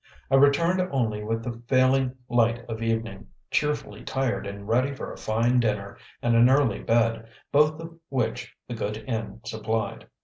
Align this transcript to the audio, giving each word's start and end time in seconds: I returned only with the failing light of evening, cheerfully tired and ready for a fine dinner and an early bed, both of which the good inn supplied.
I 0.31 0.35
returned 0.35 0.81
only 0.91 1.23
with 1.23 1.43
the 1.43 1.61
failing 1.67 2.15
light 2.27 2.65
of 2.67 2.81
evening, 2.81 3.27
cheerfully 3.51 4.03
tired 4.03 4.47
and 4.47 4.67
ready 4.67 4.95
for 4.95 5.13
a 5.13 5.15
fine 5.15 5.59
dinner 5.59 5.95
and 6.23 6.35
an 6.35 6.49
early 6.49 6.79
bed, 6.79 7.29
both 7.51 7.79
of 7.79 7.99
which 8.09 8.51
the 8.67 8.73
good 8.73 8.97
inn 9.07 9.41
supplied. 9.45 10.07